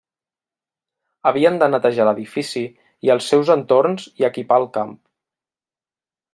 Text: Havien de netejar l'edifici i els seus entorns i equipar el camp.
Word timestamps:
Havien 1.31 1.59
de 1.63 1.67
netejar 1.73 2.07
l'edifici 2.09 2.65
i 3.09 3.13
els 3.17 3.29
seus 3.35 3.53
entorns 3.59 4.09
i 4.23 4.29
equipar 4.33 4.61
el 4.65 4.69
camp. 4.81 4.99